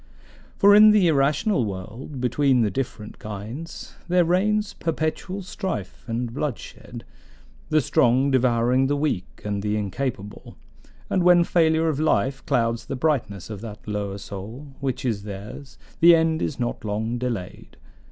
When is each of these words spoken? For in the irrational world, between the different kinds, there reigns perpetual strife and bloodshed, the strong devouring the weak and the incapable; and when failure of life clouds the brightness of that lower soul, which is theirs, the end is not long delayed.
For 0.57 0.73
in 0.73 0.89
the 0.89 1.07
irrational 1.09 1.63
world, 1.63 2.19
between 2.19 2.61
the 2.61 2.71
different 2.71 3.19
kinds, 3.19 3.93
there 4.07 4.25
reigns 4.25 4.73
perpetual 4.73 5.43
strife 5.43 6.03
and 6.07 6.33
bloodshed, 6.33 7.03
the 7.69 7.81
strong 7.81 8.31
devouring 8.31 8.87
the 8.87 8.95
weak 8.97 9.43
and 9.45 9.61
the 9.61 9.77
incapable; 9.77 10.55
and 11.07 11.21
when 11.21 11.43
failure 11.43 11.87
of 11.87 11.99
life 11.99 12.43
clouds 12.47 12.87
the 12.87 12.95
brightness 12.95 13.51
of 13.51 13.61
that 13.61 13.87
lower 13.87 14.17
soul, 14.17 14.69
which 14.79 15.05
is 15.05 15.21
theirs, 15.21 15.77
the 15.99 16.15
end 16.15 16.41
is 16.41 16.59
not 16.59 16.83
long 16.83 17.19
delayed. 17.19 17.77